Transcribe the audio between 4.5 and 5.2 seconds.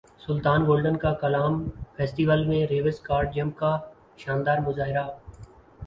مظاہرہ